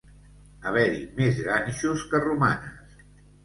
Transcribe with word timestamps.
Haver-hi 0.69 1.03
més 1.21 1.43
ganxos 1.49 2.09
que 2.15 2.25
romanes. 2.27 3.01